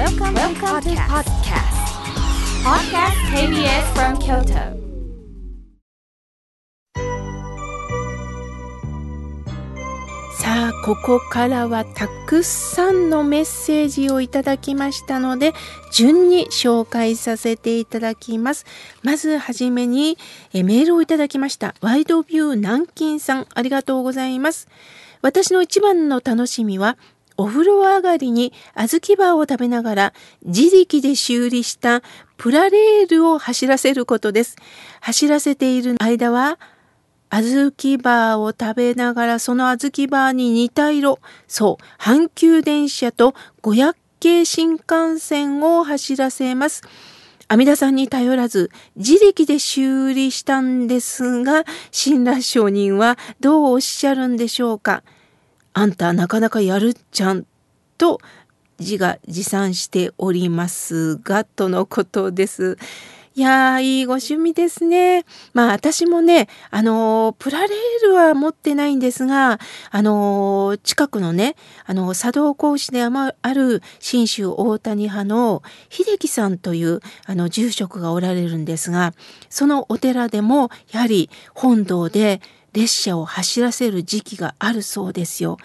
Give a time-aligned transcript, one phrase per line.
[0.00, 1.76] Welcome, Welcome to podcast.
[2.64, 4.80] Podcast KBS from Kyoto.
[10.38, 15.52] さあ、ここからはたくさんのメッセージをいただきましたので、
[15.92, 18.64] 順に紹介させていただきます。
[19.02, 20.16] まずはじめに
[20.54, 21.74] えメールをいただきました。
[21.82, 24.66] ワイドビュー南京さん、ありがとうございます。
[25.20, 26.96] 私の一番の楽しみは、
[27.36, 30.12] お風呂上がりに小豆バーを食べながら
[30.44, 32.02] 自力で修理した
[32.36, 34.56] プラレールを走らせることです。
[35.00, 36.58] 走らせている間は、
[37.30, 46.82] 小豆バーを食べながらその小豆バーに似た色、そう、阪急電車と500系新幹線を走らせます。
[47.48, 55.02] 阿弥陀さんに頼らず自力で修理したんですが、親鸞上人はどうおっしゃるんでしょうか？
[55.72, 57.46] あんたなかなかやるっちゃん
[57.96, 58.20] と
[58.78, 62.78] 自画自賛しておりますが、とのことです。
[63.36, 65.24] いやー、いいご趣味ですね。
[65.54, 69.60] まあ私もね、あのー、プラレールは持ってないんですが、
[69.90, 71.54] あのー、近くのね、
[71.86, 79.14] あのー、茶道講師である信州大谷派の秀樹さんというあの住職がおられるんですが、
[79.48, 82.40] そのお寺でもやはり本堂で
[82.72, 85.58] 列車を走らせる時期があるそうですよ。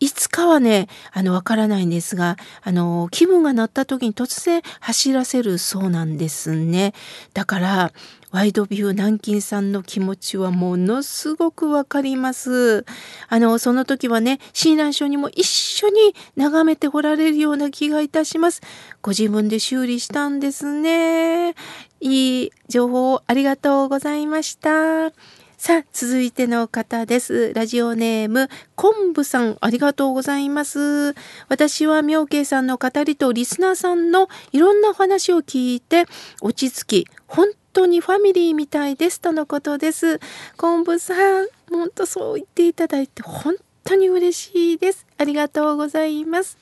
[0.00, 6.94] いつかはね、あの、わからないんですが、あの、気分が乗った時に突然走らせるそうなんですね。
[7.34, 7.92] だから、
[8.30, 12.84] ワイドビュー南京さんの気持ちはものすごくわかります。
[13.28, 18.60] あの、その時はね、親鸞書にも一緒に眺めておられるような気がいたします。
[19.02, 21.54] ご自分で修理したんですね。
[22.00, 25.12] いい情報をありがとうございました。
[25.60, 27.52] さあ、続いての方です。
[27.52, 31.16] ラジオネーム、昆布さん、ありがとうございます。
[31.48, 36.06] 私は妙慶さんの語りとリスナーさんのいろんな話を聞いて、
[36.42, 40.20] 落ち着き、本当にファミリーみたいですとのことです。
[40.56, 45.08] 昆布さん、本当そう言っていただいて、本当に嬉しいです。
[45.18, 46.56] ありがとうございます。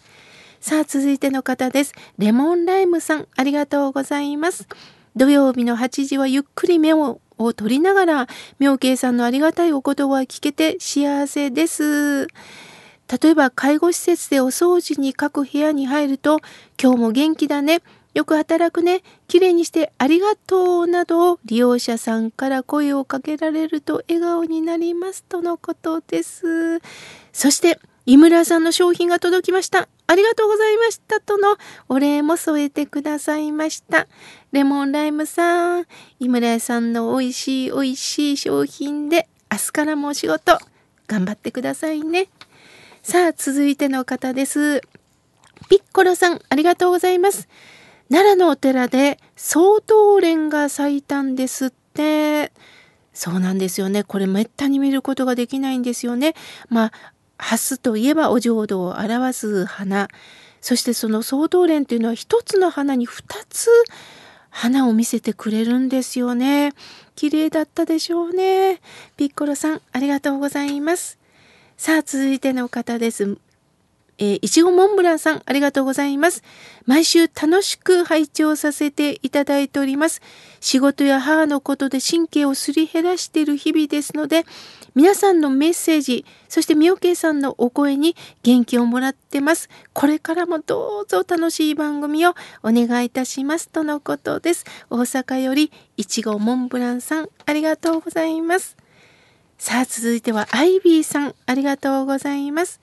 [0.59, 1.93] さあ、続いての方です。
[2.17, 4.67] レモンライムさん、ありがとうございます。
[5.17, 12.27] 土曜日の8時はゆっくり目をを取りながら、妙慶さんのありがたいお言葉を聞けて幸せです。
[12.27, 16.41] 例えば、介護施設でお掃除に各部屋に入ると、
[16.81, 17.83] 今日も元気だね。
[18.15, 19.03] よく働くね。
[19.29, 26.81] 綺麗にしてありがとうなどを利用者さんから声をかけられると笑顔になりますとのことです。
[27.33, 29.89] そして、井村さんの商品が届きました。
[30.07, 31.57] ありがとうございましたとの
[31.89, 34.07] お礼も添えてくださいました。
[34.57, 35.85] レモンライムさん、
[36.19, 40.59] 井村屋さんの美味しい美味しい商品で明日からもお仕事
[41.07, 42.29] 頑張ってくださいね。
[43.03, 44.81] さあ、続いての方です。
[45.69, 47.51] ピッコロさん、ありがとうございます。
[48.11, 52.51] 奈良のお寺で総統蓮が咲いたんですって。
[53.13, 54.05] そうなんですよね。
[54.05, 56.35] これめったに見ることができないんですよね。
[56.71, 56.93] まあ、
[57.37, 60.09] ハスといえばお浄土を表す花。
[60.63, 63.69] そしてその総統蓮というのは一つの花に二つ
[64.57, 66.73] 花を見せてくれるんですよね。
[67.15, 68.81] 綺麗だったでしょうね。
[69.19, 71.19] ピッコロさん、ありがとうございます。
[71.77, 73.37] さあ、続いての方です。
[74.17, 76.43] えー、いちごモンブランさん、ありがとうございます。
[76.87, 80.23] 毎週楽しく拝聴させていただいております。
[80.61, 84.47] 仕事や母のことで神経をすり減らしている日々ですので、
[84.97, 89.69] 皆さんのメッセージ、そしてみおけいさんのお声に元気をもらってます。
[89.93, 92.31] これからもどうぞ楽しい番組を
[92.63, 93.69] お願いいたします。
[93.69, 94.65] とのことです。
[94.89, 98.75] 大阪よりいちごモンブランさん、ありがとうございます。
[99.59, 102.81] さあ、続いてはアイビーさん、ありがとうございます。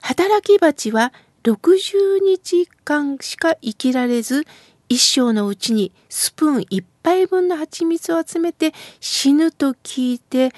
[0.00, 4.44] 働き蜂は60日間しか生きられず、
[4.88, 10.52] 一生のうちにスプーン一杯分の蜂蜜を集めて死ぬと聞いて、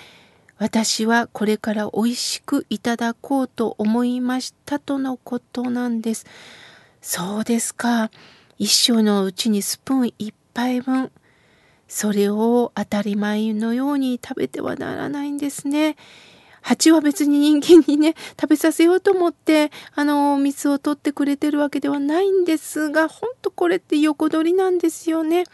[0.59, 6.26] 私はこれから美味しくいただこうと思いましたとのことなんです。
[7.03, 8.10] そうですか。
[8.59, 11.10] 一生のうちにスプーン一杯分。
[11.89, 15.97] それを当たり前のように食べてはならないんですね。
[16.62, 25.45] 蜂は別に人間にね、食べさせようと思って、あの、蜜を取ってくれてるわけではないんですが、ほんとこれって横取りなんですよね。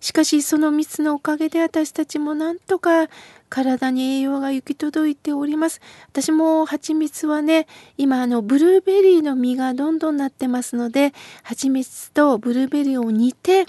[0.00, 3.08] しかし、その蜜のおかげで私たちもなんとか
[3.48, 5.80] 体に栄養が行き届いております。
[6.08, 7.66] 私も蜂蜜はね、
[7.96, 11.12] 今あのブルーベリーの実がどんどんなってますので、
[11.42, 13.66] 蜂蜜とブルーベリーを煮て、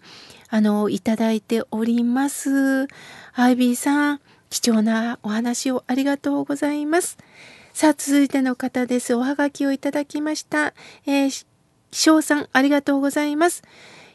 [0.50, 2.88] あの、いただいております。
[3.34, 7.18] アイビーさん、貴重なお話をありがとうございます。
[7.74, 9.14] さあ、続いての方です。
[9.14, 10.74] おはがきをいただきました。
[11.06, 11.46] えー
[11.92, 13.64] 翔さん、ありがとうございます。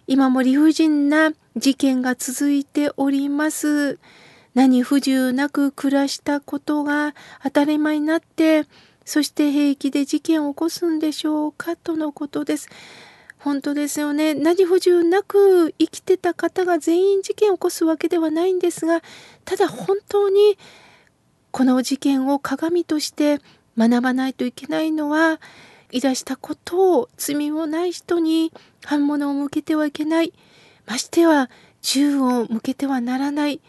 [0.06, 3.98] 今も理不尽な事件が続いております。
[4.54, 8.66] 何不自由なく暮らしたことが当たり前になって、
[9.04, 12.68] そして平気で事件を起こすんでしょうかとのことです。
[13.38, 14.34] 本当ですよね。
[14.34, 19.02] 何不自由なく生きてた方が全員事件を起こすわけではないんですが、
[19.44, 20.58] ただ本当に
[21.50, 23.40] この事件を鏡として
[23.76, 25.40] 学ばないといけないのは、
[25.94, 28.52] いらしたことを罪もない人に
[28.84, 30.32] 反物を向けてはいけない。
[30.86, 31.48] ましては
[31.82, 33.60] 銃を向けてはならない。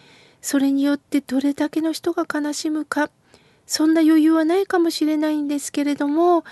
[0.41, 3.11] それによってどれだけの人が悲しむか。
[3.67, 6.43] そんな余裕はないかもしれないんですけれども、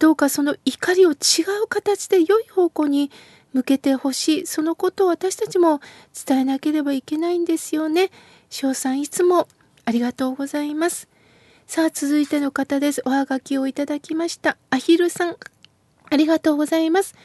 [0.00, 1.14] どうかその怒りを違
[1.62, 3.12] う形で良い方向に
[3.52, 4.46] 向けてほしい。
[4.48, 5.80] そのことを私たちも
[6.26, 8.10] 伝えなければいけないんですよね。
[8.50, 9.46] 翔さんいつも
[9.84, 11.06] ありがとうございます。
[11.66, 13.02] さあ続いての方です。
[13.04, 14.56] おはがきをいただきました。
[14.70, 15.36] アヒルさん
[16.08, 17.16] ありがとうございます。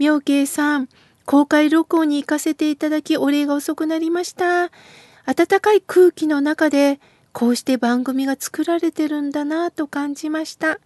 [0.00, 0.88] 妙慶さん
[1.24, 4.70] 公開録音に行かせていただきお礼が遅くなりました。
[5.24, 6.98] 暖かい空気の中で
[7.32, 10.80] こうして番組が作られてるんだなと感じました。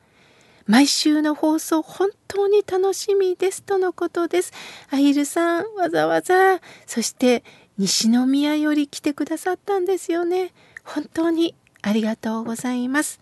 [0.67, 4.53] 毎週の放送本当に楽しみですとのことです。
[4.91, 7.45] アヒルさん、わざわざ、そして
[7.79, 10.53] 西宮より来てくださったんですよね。
[10.85, 13.21] 本当にありがとうございます。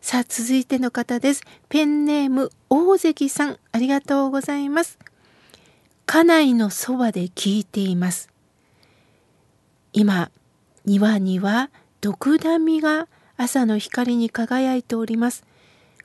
[0.00, 1.42] さあ、続いての方です。
[1.68, 4.98] ペンネーム、大関さん、ありがとうございます。
[6.06, 8.28] 家内のそばで聞いています。
[9.92, 10.30] 今、
[10.84, 13.06] 庭には毒ダミが
[13.36, 15.44] 朝の光に輝いております。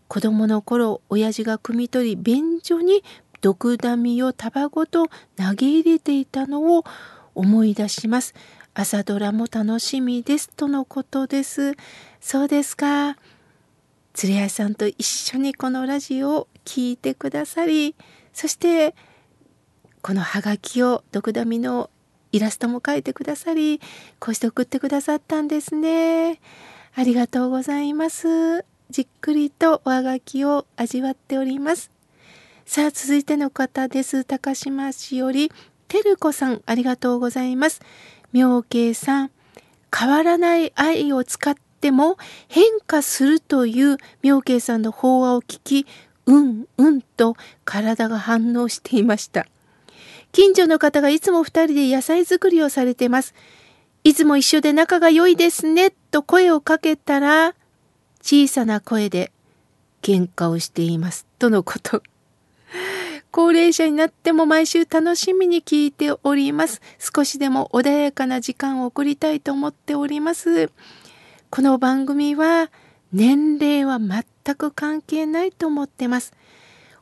[0.07, 3.03] 子供の頃親父が汲み取り便所に
[3.41, 6.85] 毒ダミを束ごと投げ入れていたのを
[7.35, 8.33] 思い出します。
[8.79, 11.73] 朝ドラも楽しみですとのことです。
[12.21, 13.17] そうですか。
[14.13, 17.95] 鶴屋さんと一緒にこのラジオを聴いてくださり、
[18.33, 18.93] そして
[20.03, 21.89] このハガキを毒ダミの
[22.31, 23.81] イラストも描いてくださり、
[24.19, 26.39] こうして送ってくださったんですね。
[26.93, 28.63] ありがとうございます。
[28.91, 31.89] じっくりと上書きを味わっております。
[32.67, 34.23] さあ、続いての方です。
[34.23, 35.51] 高島市より、
[35.87, 37.81] てるこさん、ありがとうございます。
[38.33, 39.31] 妙慶さん、
[39.95, 45.87] 変わらない愛を使っても変化するという妙慶さんの法話を聞き、
[46.25, 49.47] うんうんと体が反応していました。
[50.31, 53.33] 近所の方がいつも二人で野菜作りをされてます。
[54.03, 57.55] いつも一緒で仲が良いですねと声をかけたら、
[58.21, 59.31] 小さな声で
[60.01, 62.03] 喧嘩をしていますとのこと。
[63.37, 66.81] 高齢者になっても毎週楽しみに聞いております。
[66.97, 70.71] 少しでも穏やかな時間を送りたいと思っております。
[71.51, 72.71] この番組は
[73.13, 76.33] 年齢は全く関係ないと思ってます。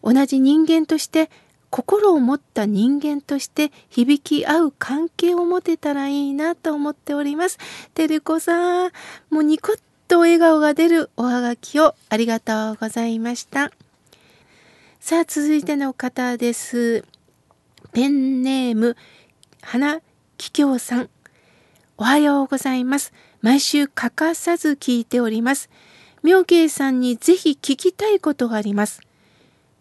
[0.03, 1.29] 同じ人間として
[1.69, 7.57] 心を持った人間として響き合う関係を持てたらいいなと思っております。
[7.93, 8.91] てるこさん、
[9.29, 9.79] もうニコッ
[10.09, 13.71] と笑顔が出るおはがきをありがとうございました。
[15.07, 17.05] さあ、続いての方です。
[17.91, 18.97] ペンネーム、
[19.61, 20.01] 花
[20.35, 21.09] ききょうさん。
[21.95, 23.13] おはようございます。
[23.39, 25.69] 毎週欠かさず聞いております。
[26.23, 29.01] 妙慶さんにぜひ聞きたいことがあります。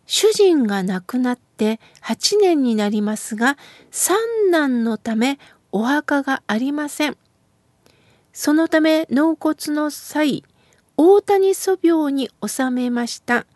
[0.05, 3.57] 主人が亡くなって8年になりますが、
[3.91, 4.19] 三
[4.51, 5.39] 男のため
[5.73, 7.17] お墓がありません。
[8.35, 10.45] そのため納骨の際、
[10.99, 13.47] 大谷祖廟に納めました。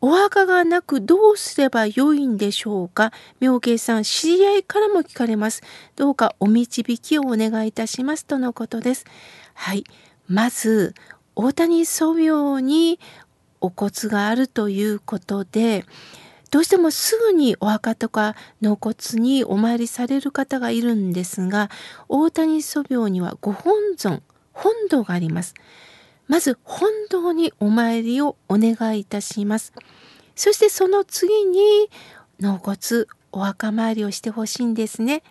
[0.00, 3.12] お墓がなくどうすればよいんでしょうか？
[3.40, 5.62] 妙慶さん、知り合いからも聞かれます。
[5.96, 9.04] どうかお導きをお願いいたしますとのことです。
[9.54, 9.84] はい。
[10.28, 10.94] まず、
[11.34, 13.00] 大谷祖廟に
[13.60, 15.84] お骨があるということで、
[16.50, 21.70] どうしてもすぐにお墓とか納骨にお参りされる方がいるんですが
[22.08, 24.22] 大谷祖廟にはご本尊
[24.52, 25.54] 本堂があります
[26.28, 29.72] まず本堂にお参りをお願いいたします
[30.34, 31.60] そしてその次に
[32.40, 35.22] 納骨お墓参りをしてほしいんですね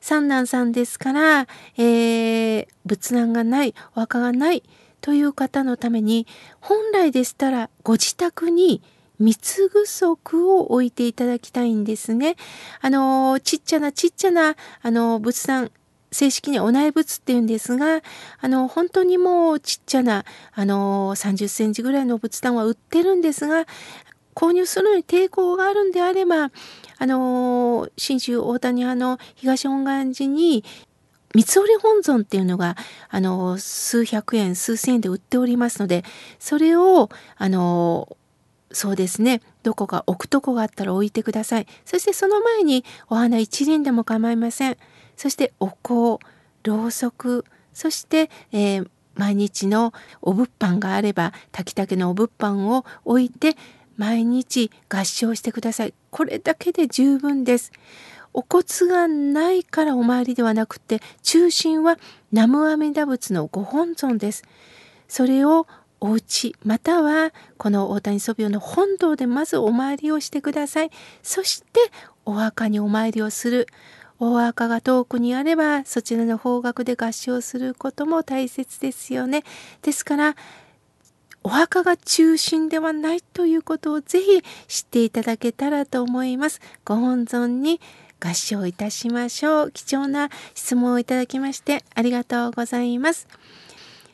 [0.00, 1.46] 三男さんですから、
[1.76, 4.62] えー、仏壇がないお墓がない
[5.00, 6.26] という方のために
[6.60, 8.82] 本来でしたらご自宅に
[9.20, 9.34] 三
[9.70, 10.06] ぐ足
[10.48, 12.36] を置いていただきたいんですね。
[12.80, 15.70] あの、ちっちゃなちっちゃな、あの、仏壇、
[16.12, 18.02] 正式にお内仏っていうんですが、
[18.40, 23.66] あの、本当にもうちっちゃな、あの、30センチぐらいの仏壇は売ってるんですが、
[24.34, 26.50] 購入するのに抵抗があるんであれば、
[26.98, 30.64] あの、信州大谷派の東本願寺に、
[31.32, 32.76] 三つ折り本尊っていうのが、
[33.08, 36.04] あの、数百円、数千円で売っておりますので、
[36.40, 38.16] それを、あの、
[38.72, 41.66] そうですねどこか置くとこがあったら置いてください。
[41.84, 44.76] そしてその前にお花一輪でも構いません。
[45.20, 46.18] そしてお香
[46.62, 53.54] ろうそくそして、えー、毎日のお物販があれば炊きたけのお物販を置いて
[53.98, 55.92] 毎日合唱してください。
[56.10, 57.70] これだけで十分です。
[58.32, 61.98] お骨がないからお参りではなくて中心は
[62.32, 64.42] 南無阿弥陀仏のご本尊です。
[65.06, 65.66] それを
[66.00, 70.90] お家またはこの大谷祖廟の本堂でまずお参りをしてください。
[71.22, 71.80] そして
[72.24, 73.66] お墓にお参りをする。
[74.20, 79.42] お墓が遠くにあればそちらの方角で合唱することも大切ですよね。
[79.82, 80.36] ですから
[81.42, 86.60] お墓が中心ではないということをぜひ知っていただけたらと思います。
[86.84, 87.80] ご本尊に
[88.20, 89.70] 合唱いたしましょう。
[89.70, 93.26] 貴重な質問をいただきましてありがとうございます。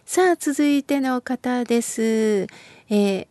[0.04, 3.26] さあ続いての方です、えー、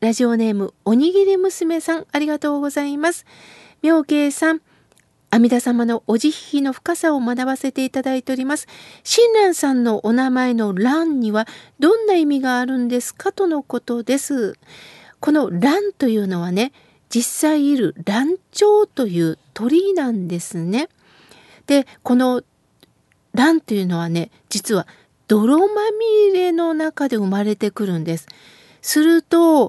[0.00, 3.24] ラジオネームおにぎり娘さんありがとうございます。
[3.82, 4.62] 妙慶さん。
[5.30, 8.66] 阿弥陀様のお慈悲の深さを学ばせていただいております。
[9.04, 11.46] 親鸞さんのお名前の蘭には
[11.78, 14.58] どんな意味があるんですかとのことです。
[15.20, 16.72] この蘭というのはね、
[17.10, 20.88] 実際いる蘭蝶という鳥なんですね。
[21.66, 22.42] で、この
[23.34, 24.86] 蘭というのはね、実は
[25.26, 28.26] 泥まみれの中で生まれてくるんです。
[28.80, 29.68] すると、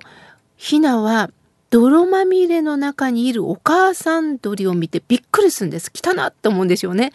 [0.56, 1.32] ヒナは
[1.70, 5.92] 泥まみれの中にいるお母さん鳥を見てびっくりするんです。
[5.94, 7.12] 汚っと思うんでしょうね。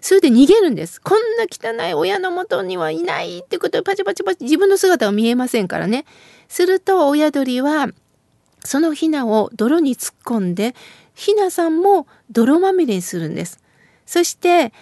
[0.00, 1.00] それで逃げるんです。
[1.00, 6.04] こんな汚い親のもとにはいないってことでパチパチパチ自分の姿は見えませんからね。
[6.48, 7.88] すると親鳥は
[8.64, 10.76] そのヒナを泥に突っ込んで
[11.14, 13.58] ヒナさんも泥まみれにするんです。
[14.06, 14.72] そして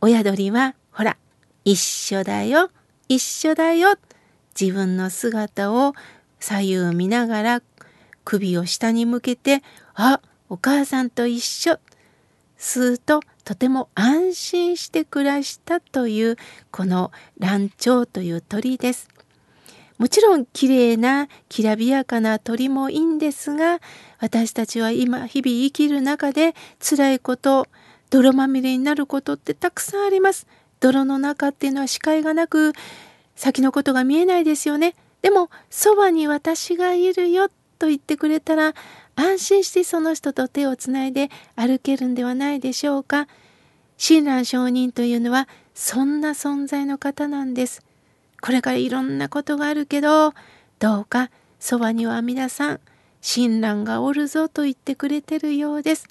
[0.00, 1.16] 親鳥はほら
[1.64, 2.70] 一緒だよ
[3.08, 3.96] 一緒だよ
[4.58, 5.94] 自分の姿を
[6.38, 7.62] 左右見ながら
[8.24, 9.62] 首を下に向けて
[9.94, 11.78] 「あお母さんと一緒」
[12.56, 16.36] すうととても安心して暮らしたという
[16.70, 19.08] このランチョウという鳥です。
[19.98, 23.80] もちろん綺麗なきらびやかな鳥もいいんですが
[24.18, 27.68] 私たちは今日々生きる中で辛いこと
[28.10, 30.46] 泥まみれになることってたくさんあります。
[30.80, 32.72] 泥の中っていうのは視界がなく
[33.36, 34.94] 先のことが見えないですよね。
[35.22, 37.48] でもそばに私がいるよ
[37.82, 38.74] と言ってくれたら
[39.16, 43.26] 安心してその人と手をつないで歩けるんではないでしょうか。
[43.98, 47.82] 親鸞上人というのはそんな存在の方なんです。
[48.40, 50.32] これからいろんなことがあるけど
[50.78, 52.80] どうかそばには皆さん
[53.20, 56.06] 親鸞がおるぞと言ってくれてるようです。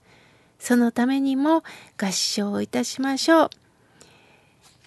[0.60, 1.64] そのためにも
[1.98, 3.61] 合唱をいたしましょう。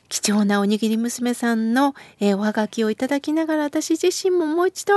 [0.09, 4.93] 貴重なおにぎり娘さんの、えー、おはがきをいただきながら私自身ももう一度、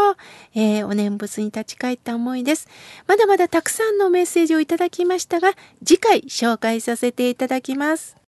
[0.53, 2.67] えー、お念仏に立ち返った思いです。
[3.07, 8.26] まだまだたくさんのメッセージをいただきましたが次回紹介させていただきます。